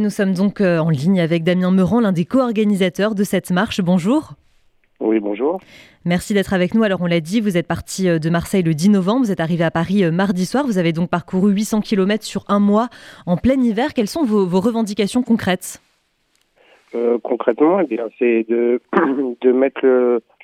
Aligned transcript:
Nous 0.00 0.10
sommes 0.10 0.32
donc 0.32 0.60
euh, 0.60 0.78
en 0.78 0.90
ligne 0.90 1.20
avec 1.20 1.42
Damien 1.42 1.72
Meurant, 1.72 1.98
l'un 1.98 2.12
des 2.12 2.24
co-organisateurs 2.24 3.16
de 3.16 3.24
cette 3.24 3.50
marche. 3.50 3.80
Bonjour. 3.80 4.34
Oui, 5.00 5.18
bonjour. 5.18 5.58
Merci 6.04 6.34
d'être 6.34 6.54
avec 6.54 6.72
nous. 6.72 6.84
Alors, 6.84 7.00
on 7.02 7.06
l'a 7.06 7.18
dit, 7.18 7.40
vous 7.40 7.56
êtes 7.56 7.66
parti 7.66 8.08
euh, 8.08 8.20
de 8.20 8.30
Marseille 8.30 8.62
le 8.62 8.74
10 8.74 8.90
novembre, 8.90 9.24
vous 9.24 9.32
êtes 9.32 9.40
arrivé 9.40 9.64
à 9.64 9.72
Paris 9.72 10.04
euh, 10.04 10.12
mardi 10.12 10.46
soir, 10.46 10.64
vous 10.64 10.78
avez 10.78 10.92
donc 10.92 11.10
parcouru 11.10 11.52
800 11.52 11.80
km 11.80 12.22
sur 12.22 12.44
un 12.46 12.60
mois 12.60 12.90
en 13.26 13.36
plein 13.36 13.60
hiver. 13.60 13.92
Quelles 13.92 14.06
sont 14.06 14.24
vos, 14.24 14.46
revendications 14.60 15.24
concrètes? 15.24 15.82
Concrètement, 17.24 17.80
eh 17.80 18.00
c'est 18.20 18.46
de, 18.48 18.80
de 19.40 19.50
mettre 19.50 19.84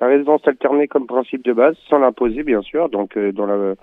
la 0.00 0.06
résidence 0.08 0.40
alternée 0.48 0.88
comme 0.88 1.06
principe 1.06 1.44
de 1.44 1.52
base, 1.52 1.76
sans 1.88 2.00
l'imposer, 2.00 2.42
bien 2.42 2.62
sûr, 2.62 2.88
donc 2.88 3.16
dans, 3.16 3.46
la, 3.46 3.74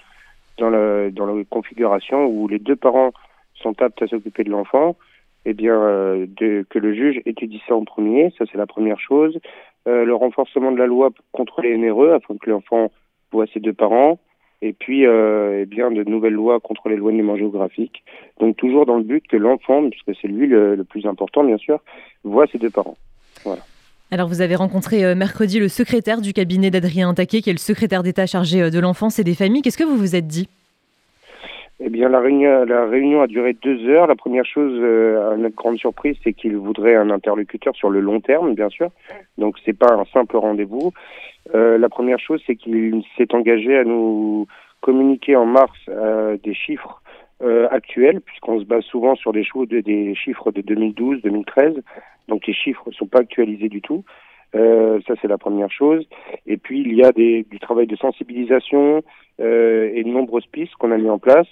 dans, 0.57 0.69
la, 0.69 1.09
dans 1.09 1.25
la 1.25 1.41
configuration 1.49 2.25
où 2.25 2.49
les 2.49 2.59
deux 2.59 2.75
parents 2.75 3.13
sont 3.55 3.81
aptes 3.81 4.01
à 4.01 4.07
s'occuper 4.07 4.43
de 4.43 4.49
l'enfant 4.49 4.97
eh 5.45 5.53
bien, 5.53 5.75
euh, 5.75 6.25
que 6.37 6.79
le 6.79 6.93
juge 6.93 7.21
étudie 7.25 7.61
ça 7.67 7.75
en 7.75 7.83
premier, 7.83 8.33
ça 8.37 8.45
c'est 8.51 8.57
la 8.57 8.67
première 8.67 8.99
chose. 8.99 9.37
Euh, 9.87 10.05
le 10.05 10.15
renforcement 10.15 10.71
de 10.71 10.77
la 10.77 10.87
loi 10.87 11.09
contrôler 11.31 11.75
les 11.75 11.77
NRE 11.77 12.13
afin 12.13 12.35
que 12.37 12.49
l'enfant 12.49 12.91
voit 13.31 13.45
ses 13.53 13.59
deux 13.59 13.73
parents. 13.73 14.19
Et 14.61 14.71
puis, 14.71 15.05
euh, 15.05 15.63
eh 15.63 15.65
bien, 15.65 15.91
de 15.91 16.05
nouvelles 16.05 16.33
lois 16.33 16.61
contre 16.61 16.87
l'éloignement 16.87 17.35
géographique. 17.35 18.05
Donc, 18.39 18.55
toujours 18.55 18.85
dans 18.85 18.95
le 18.95 19.03
but 19.03 19.27
que 19.27 19.35
l'enfant, 19.35 19.89
puisque 19.89 20.17
c'est 20.21 20.29
lui 20.29 20.47
le, 20.47 20.81
plus 20.89 21.05
important, 21.05 21.43
bien 21.43 21.57
sûr, 21.57 21.79
voit 22.23 22.47
ses 22.47 22.59
deux 22.59 22.69
parents. 22.69 22.95
Voilà. 23.43 23.61
Alors, 24.09 24.29
vous 24.29 24.39
avez 24.39 24.55
rencontré 24.55 25.15
mercredi 25.15 25.59
le 25.59 25.67
secrétaire 25.67 26.21
du 26.21 26.31
cabinet 26.31 26.71
d'Adrien 26.71 27.13
Taquet, 27.13 27.41
qui 27.41 27.49
est 27.49 27.53
le 27.53 27.59
secrétaire 27.59 28.03
d'État 28.03 28.25
chargé 28.25 28.71
de 28.71 28.79
l'enfance 28.79 29.19
et 29.19 29.25
des 29.25 29.35
familles. 29.35 29.63
Qu'est-ce 29.63 29.77
que 29.77 29.83
vous 29.83 29.97
vous 29.97 30.15
êtes 30.15 30.27
dit? 30.27 30.47
Eh 31.85 31.89
bien, 31.89 32.07
la 32.07 32.21
réunion, 32.21 32.63
la 32.63 32.85
réunion 32.85 33.21
a 33.21 33.27
duré 33.27 33.53
deux 33.53 33.89
heures. 33.89 34.07
La 34.07 34.15
première 34.15 34.45
chose, 34.45 34.71
euh, 34.81 35.33
à 35.33 35.35
notre 35.35 35.55
grande 35.55 35.77
surprise, 35.77 36.15
c'est 36.23 36.31
qu'il 36.31 36.55
voudrait 36.55 36.95
un 36.95 37.09
interlocuteur 37.09 37.75
sur 37.75 37.89
le 37.89 37.99
long 37.99 38.21
terme, 38.21 38.55
bien 38.55 38.69
sûr. 38.69 38.89
Donc, 39.37 39.57
c'est 39.65 39.77
pas 39.77 39.93
un 39.93 40.05
simple 40.05 40.37
rendez-vous. 40.37 40.93
Euh, 41.53 41.77
la 41.77 41.89
première 41.89 42.19
chose, 42.19 42.41
c'est 42.47 42.55
qu'il 42.55 43.03
s'est 43.17 43.35
engagé 43.35 43.77
à 43.77 43.83
nous 43.83 44.47
communiquer 44.79 45.35
en 45.35 45.45
mars 45.45 45.77
euh, 45.89 46.37
des 46.41 46.53
chiffres 46.53 47.01
euh, 47.41 47.67
actuels, 47.69 48.21
puisqu'on 48.21 48.61
se 48.61 48.65
base 48.65 48.83
souvent 48.85 49.15
sur 49.15 49.33
des, 49.33 49.43
des 49.81 50.15
chiffres 50.15 50.51
de 50.51 50.61
2012, 50.61 51.21
2013. 51.21 51.81
Donc, 52.29 52.47
les 52.47 52.53
chiffres 52.53 52.83
ne 52.87 52.93
sont 52.93 53.07
pas 53.07 53.19
actualisés 53.19 53.67
du 53.67 53.81
tout. 53.81 54.05
Euh, 54.55 54.99
ça, 55.07 55.13
c'est 55.21 55.27
la 55.27 55.37
première 55.37 55.71
chose. 55.71 56.07
Et 56.45 56.57
puis, 56.57 56.81
il 56.81 56.93
y 56.93 57.03
a 57.03 57.11
des, 57.11 57.45
du 57.49 57.59
travail 57.59 57.87
de 57.87 57.95
sensibilisation 57.95 59.03
euh, 59.39 59.91
et 59.93 60.03
de 60.03 60.09
nombreuses 60.09 60.45
pistes 60.45 60.75
qu'on 60.75 60.91
a 60.91 60.97
mis 60.97 61.09
en 61.09 61.19
place. 61.19 61.47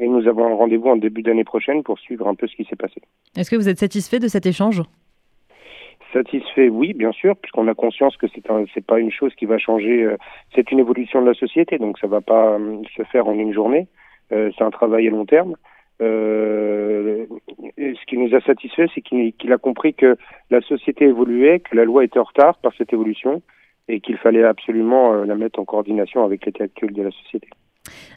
Et 0.00 0.08
nous 0.08 0.26
avons 0.26 0.46
un 0.46 0.54
rendez-vous 0.54 0.88
en 0.88 0.96
début 0.96 1.22
d'année 1.22 1.44
prochaine 1.44 1.82
pour 1.82 1.98
suivre 1.98 2.26
un 2.26 2.34
peu 2.34 2.48
ce 2.48 2.56
qui 2.56 2.64
s'est 2.64 2.76
passé. 2.76 3.00
Est-ce 3.36 3.50
que 3.50 3.56
vous 3.56 3.68
êtes 3.68 3.78
satisfait 3.78 4.18
de 4.18 4.28
cet 4.28 4.46
échange? 4.46 4.82
Satisfait, 6.12 6.68
oui, 6.68 6.92
bien 6.92 7.12
sûr, 7.12 7.36
puisqu'on 7.36 7.68
a 7.68 7.74
conscience 7.74 8.16
que 8.16 8.26
c'est 8.34 8.42
c'est 8.74 8.84
pas 8.84 8.98
une 8.98 9.10
chose 9.10 9.34
qui 9.34 9.46
va 9.46 9.58
changer. 9.58 10.02
Euh, 10.02 10.16
c'est 10.54 10.70
une 10.70 10.78
évolution 10.78 11.22
de 11.22 11.28
la 11.28 11.34
société, 11.34 11.78
donc 11.78 11.98
ça 11.98 12.06
va 12.06 12.20
pas 12.20 12.58
se 12.96 13.02
faire 13.04 13.28
en 13.28 13.34
une 13.34 13.52
journée. 13.52 13.86
C'est 14.30 14.62
un 14.62 14.70
travail 14.70 15.08
à 15.08 15.10
long 15.10 15.26
terme. 15.26 15.56
Euh, 16.02 17.01
nous 18.22 18.34
a 18.34 18.40
satisfait, 18.40 18.86
c'est 18.94 19.00
qu'il 19.02 19.52
a 19.52 19.58
compris 19.58 19.94
que 19.94 20.16
la 20.50 20.60
société 20.60 21.04
évoluait, 21.06 21.60
que 21.60 21.76
la 21.76 21.84
loi 21.84 22.04
était 22.04 22.18
en 22.18 22.24
retard 22.24 22.56
par 22.58 22.72
cette 22.76 22.92
évolution 22.92 23.42
et 23.88 24.00
qu'il 24.00 24.16
fallait 24.16 24.44
absolument 24.44 25.12
euh, 25.12 25.24
la 25.24 25.34
mettre 25.34 25.58
en 25.58 25.64
coordination 25.64 26.24
avec 26.24 26.46
l'état 26.46 26.64
actuel 26.64 26.92
de 26.92 27.02
la 27.02 27.10
société. 27.10 27.48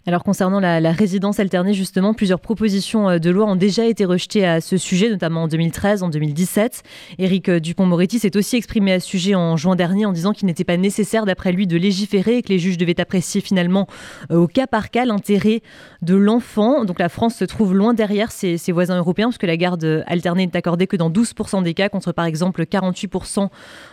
Alors 0.07 0.23
concernant 0.23 0.59
la, 0.59 0.91
résidence 0.91 1.39
alternée, 1.39 1.73
justement, 1.73 2.13
plusieurs 2.13 2.39
propositions 2.39 3.09
euh, 3.09 3.17
de 3.17 3.31
loi 3.31 3.47
ont 3.47 3.55
déjà 3.55 3.85
été 3.85 4.05
rejetées 4.05 4.45
à 4.45 4.61
ce 4.61 4.77
sujet, 4.77 5.09
notamment 5.09 5.43
en 5.43 5.47
2013, 5.47 6.03
en 6.03 6.09
2017. 6.09 6.83
Éric 7.17 7.49
euh, 7.49 7.59
Dupont-Moretti 7.59 8.19
s'est 8.19 8.37
aussi 8.37 8.55
exprimé 8.55 8.91
à 8.93 8.99
ce 8.99 9.07
sujet 9.07 9.33
en 9.33 9.57
juin 9.57 9.75
dernier 9.75 10.05
en 10.05 10.11
disant 10.11 10.31
qu'il 10.31 10.45
n'était 10.45 10.63
pas 10.63 10.77
nécessaire, 10.77 11.25
d'après 11.25 11.51
lui, 11.51 11.65
de 11.65 11.75
légiférer 11.75 12.37
et 12.37 12.41
que 12.43 12.49
les 12.49 12.59
juges 12.59 12.77
devaient 12.77 13.01
apprécier 13.01 13.41
finalement 13.41 13.87
euh, 14.29 14.35
au 14.35 14.45
cas 14.45 14.67
par 14.67 14.91
cas 14.91 15.05
l'intérêt 15.05 15.63
de 16.03 16.13
l'enfant. 16.13 16.85
Donc 16.85 16.99
la 16.99 17.09
France 17.09 17.33
se 17.33 17.45
trouve 17.45 17.73
loin 17.73 17.95
derrière 17.95 18.31
ses, 18.31 18.59
voisins 18.71 18.97
européens, 18.97 19.29
parce 19.29 19.39
que 19.39 19.47
la 19.47 19.57
garde 19.57 20.03
alternée 20.05 20.45
n'est 20.45 20.55
accordée 20.55 20.85
que 20.85 20.97
dans 20.97 21.09
12% 21.09 21.63
des 21.63 21.73
cas, 21.73 21.89
contre 21.89 22.11
par 22.11 22.25
exemple 22.25 22.61
48% 22.61 23.49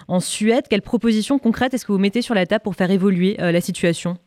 en 0.08 0.20
Suède. 0.20 0.64
Quelles 0.68 0.82
propositions 0.82 1.38
concrètes 1.38 1.72
est-ce 1.72 1.86
que 1.86 1.92
vous 1.92 1.98
mettez 1.98 2.20
sur 2.20 2.34
la 2.34 2.44
table 2.44 2.62
pour 2.64 2.74
faire 2.74 2.90
évoluer 2.90 3.36
la 3.38 3.60
situation? 3.62 4.18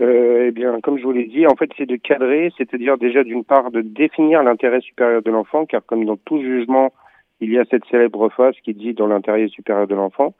Euh, 0.00 0.46
eh 0.48 0.50
bien, 0.50 0.80
comme 0.80 0.98
je 0.98 1.04
vous 1.04 1.12
l'ai 1.12 1.26
dit, 1.26 1.46
en 1.46 1.54
fait, 1.54 1.70
c'est 1.76 1.86
de 1.86 1.96
cadrer, 1.96 2.52
c'est-à-dire 2.58 2.98
déjà 2.98 3.22
d'une 3.22 3.44
part 3.44 3.70
de 3.70 3.80
définir 3.80 4.42
l'intérêt 4.42 4.80
supérieur 4.80 5.22
de 5.22 5.30
l'enfant, 5.30 5.66
car 5.66 5.84
comme 5.86 6.04
dans 6.04 6.16
tout 6.16 6.40
jugement, 6.40 6.92
il 7.40 7.52
y 7.52 7.58
a 7.58 7.64
cette 7.70 7.84
célèbre 7.86 8.28
phrase 8.28 8.54
qui 8.64 8.74
dit 8.74 8.94
dans 8.94 9.06
l'intérêt 9.06 9.48
supérieur 9.48 9.86
de 9.86 9.94
l'enfant, 9.94 10.34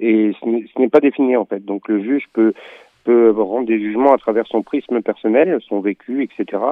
et 0.00 0.32
ce 0.40 0.78
n'est 0.80 0.88
pas 0.88 1.00
défini 1.00 1.36
en 1.36 1.44
fait. 1.44 1.64
Donc 1.64 1.88
le 1.88 2.02
juge 2.02 2.24
peut 2.32 2.52
peut 3.04 3.30
rendre 3.30 3.66
des 3.66 3.80
jugements 3.80 4.12
à 4.12 4.18
travers 4.18 4.46
son 4.46 4.62
prisme 4.62 5.00
personnel, 5.00 5.58
son 5.66 5.80
vécu, 5.80 6.22
etc., 6.22 6.62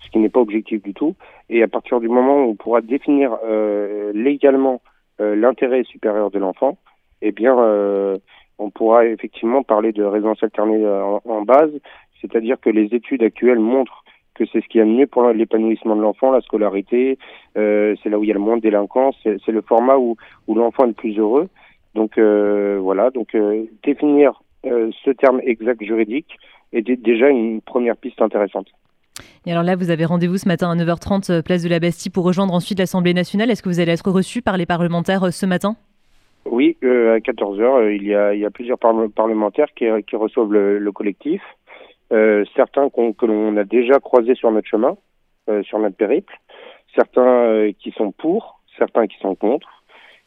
ce 0.00 0.10
qui 0.10 0.18
n'est 0.18 0.28
pas 0.28 0.40
objectif 0.40 0.82
du 0.82 0.92
tout. 0.92 1.16
Et 1.48 1.62
à 1.62 1.68
partir 1.68 2.00
du 2.00 2.08
moment 2.08 2.44
où 2.44 2.50
on 2.50 2.54
pourra 2.54 2.80
définir 2.80 3.36
euh, 3.44 4.12
légalement 4.14 4.82
euh, 5.20 5.34
l'intérêt 5.34 5.84
supérieur 5.84 6.30
de 6.30 6.38
l'enfant, 6.38 6.78
eh 7.22 7.32
bien, 7.32 7.58
euh, 7.58 8.18
on 8.58 8.70
pourra 8.70 9.06
effectivement 9.06 9.62
parler 9.62 9.92
de 9.92 10.02
résidence 10.04 10.42
alternée 10.42 10.84
euh, 10.84 11.18
en, 11.24 11.42
base, 11.42 11.70
c'est-à-dire 12.20 12.56
que 12.60 12.70
les 12.70 12.94
études 12.94 13.22
actuelles 13.22 13.60
montrent 13.60 14.04
que 14.34 14.44
c'est 14.52 14.60
ce 14.60 14.68
qui 14.68 14.78
est 14.78 14.84
mieux 14.84 15.06
pour 15.06 15.28
l'épanouissement 15.30 15.96
de 15.96 16.02
l'enfant, 16.02 16.30
la 16.30 16.40
scolarité, 16.40 17.18
euh, 17.56 17.96
c'est 18.02 18.08
là 18.08 18.18
où 18.18 18.24
il 18.24 18.28
y 18.28 18.30
a 18.30 18.34
le 18.34 18.40
moins 18.40 18.56
de 18.56 18.62
délinquance, 18.62 19.16
c'est 19.24 19.52
le 19.52 19.62
format 19.62 19.96
où, 19.96 20.16
l'enfant 20.48 20.84
est 20.84 20.88
le 20.88 20.92
plus 20.92 21.18
heureux. 21.18 21.48
Donc 21.94 22.18
euh, 22.18 22.78
voilà, 22.80 23.10
donc 23.10 23.36
définir 23.82 24.40
ce 24.64 25.10
terme 25.10 25.40
exact 25.42 25.82
juridique 25.82 26.38
est 26.72 26.82
déjà 26.82 27.28
une 27.28 27.60
première 27.62 27.96
piste 27.96 28.20
intéressante. 28.20 28.68
Et 29.46 29.50
alors 29.50 29.64
là, 29.64 29.74
vous 29.74 29.90
avez 29.90 30.04
rendez-vous 30.04 30.36
ce 30.36 30.46
matin 30.46 30.70
à 30.70 30.76
9h30, 30.76 31.42
place 31.42 31.62
de 31.62 31.68
la 31.68 31.80
Bastille, 31.80 32.12
pour 32.12 32.24
rejoindre 32.24 32.54
ensuite 32.54 32.78
l'Assemblée 32.78 33.14
nationale. 33.14 33.50
Est-ce 33.50 33.62
que 33.62 33.68
vous 33.68 33.80
allez 33.80 33.92
être 33.92 34.10
reçu 34.10 34.42
par 34.42 34.56
les 34.56 34.66
parlementaires 34.66 35.32
ce 35.32 35.46
matin? 35.46 35.76
Oui, 36.50 36.76
euh, 36.84 37.14
à 37.14 37.20
14 37.20 37.60
heures, 37.60 37.76
euh, 37.76 37.92
il 37.92 38.06
y 38.06 38.14
a, 38.14 38.34
il 38.34 38.40
y 38.40 38.44
a 38.44 38.50
plusieurs 38.50 38.78
parlementaires 38.78 39.72
qui, 39.74 39.88
reçoivent 40.16 40.52
le, 40.52 40.78
le 40.78 40.92
collectif. 40.92 41.42
Euh, 42.12 42.44
certains 42.56 42.88
que 42.88 43.26
l'on 43.26 43.56
a 43.56 43.64
déjà 43.64 44.00
croisés 44.00 44.34
sur 44.34 44.50
notre 44.50 44.68
chemin, 44.68 44.96
euh, 45.48 45.62
sur 45.62 45.78
notre 45.78 45.96
périple. 45.96 46.34
Certains 46.94 47.70
qui 47.78 47.92
sont 47.92 48.12
pour, 48.12 48.60
certains 48.78 49.06
qui 49.06 49.18
sont 49.18 49.34
contre. 49.34 49.68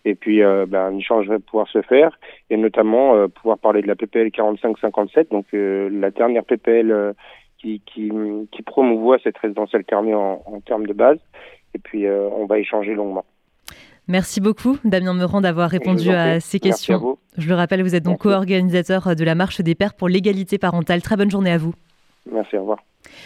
Et 0.05 0.15
puis, 0.15 0.39
ben, 0.39 0.73
un 0.73 0.97
échange 0.97 1.27
va 1.27 1.37
pouvoir 1.37 1.67
se 1.67 1.81
faire, 1.83 2.17
et 2.49 2.57
notamment 2.57 3.27
pouvoir 3.29 3.59
parler 3.59 3.83
de 3.83 3.87
la 3.87 3.95
PPL 3.95 4.31
4557, 4.31 5.29
donc 5.29 5.45
la 5.51 6.09
dernière 6.09 6.43
PPL 6.43 7.13
qui, 7.57 7.81
promouvoit 8.65 9.19
cette 9.23 9.37
résidence 9.37 9.75
alternée 9.75 10.15
en 10.15 10.61
termes 10.65 10.87
de 10.87 10.93
base. 10.93 11.19
Et 11.75 11.79
puis, 11.79 12.07
on 12.07 12.45
va 12.45 12.57
échanger 12.57 12.95
longuement. 12.95 13.25
Merci 14.11 14.41
beaucoup, 14.41 14.77
Damien 14.83 15.13
Meurant, 15.13 15.39
d'avoir 15.39 15.69
répondu 15.69 16.09
à 16.09 16.41
ces 16.41 16.59
questions. 16.59 17.17
Je 17.38 17.47
le 17.47 17.55
rappelle, 17.55 17.81
vous 17.81 17.95
êtes 17.95 18.03
donc 18.03 18.19
co-organisateur 18.19 19.16
de 19.16 19.23
la 19.23 19.35
Marche 19.35 19.61
des 19.61 19.73
Pères 19.73 19.94
pour 19.94 20.09
l'égalité 20.09 20.57
parentale. 20.57 21.01
Très 21.01 21.16
bonne 21.16 21.31
journée 21.31 21.51
à 21.53 21.57
vous. 21.57 21.73
Merci, 22.29 22.57
au 22.57 22.59
revoir. 22.59 22.79